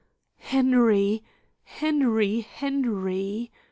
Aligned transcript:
"Henry! 0.39 1.21
Henry! 1.63 2.39
Henry!" 2.41 3.51